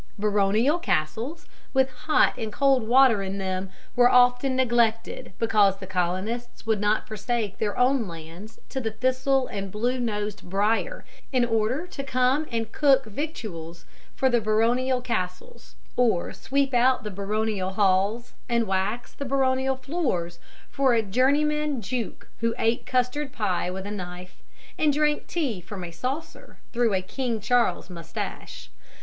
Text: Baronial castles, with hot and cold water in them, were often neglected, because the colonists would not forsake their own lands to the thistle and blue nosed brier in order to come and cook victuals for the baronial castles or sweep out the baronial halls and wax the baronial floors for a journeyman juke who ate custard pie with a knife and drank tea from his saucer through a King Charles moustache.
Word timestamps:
Baronial 0.17 0.79
castles, 0.79 1.45
with 1.75 1.91
hot 1.91 2.35
and 2.35 2.51
cold 2.51 2.87
water 2.87 3.21
in 3.21 3.37
them, 3.37 3.69
were 3.95 4.09
often 4.09 4.55
neglected, 4.55 5.31
because 5.37 5.77
the 5.77 5.85
colonists 5.85 6.65
would 6.65 6.81
not 6.81 7.07
forsake 7.07 7.59
their 7.59 7.77
own 7.77 8.07
lands 8.07 8.57
to 8.69 8.81
the 8.81 8.89
thistle 8.89 9.45
and 9.45 9.71
blue 9.71 9.99
nosed 9.99 10.49
brier 10.49 11.05
in 11.31 11.45
order 11.45 11.85
to 11.85 12.03
come 12.03 12.47
and 12.51 12.71
cook 12.71 13.05
victuals 13.05 13.85
for 14.15 14.27
the 14.27 14.41
baronial 14.41 15.01
castles 15.01 15.75
or 15.95 16.33
sweep 16.33 16.73
out 16.73 17.03
the 17.03 17.11
baronial 17.11 17.73
halls 17.73 18.33
and 18.49 18.65
wax 18.65 19.13
the 19.13 19.23
baronial 19.23 19.75
floors 19.75 20.39
for 20.71 20.95
a 20.95 21.03
journeyman 21.03 21.79
juke 21.79 22.27
who 22.39 22.55
ate 22.57 22.87
custard 22.87 23.31
pie 23.31 23.69
with 23.69 23.85
a 23.85 23.91
knife 23.91 24.41
and 24.79 24.93
drank 24.93 25.27
tea 25.27 25.61
from 25.61 25.83
his 25.83 25.95
saucer 25.97 26.57
through 26.73 26.91
a 26.95 27.03
King 27.03 27.39
Charles 27.39 27.87
moustache. 27.91 28.71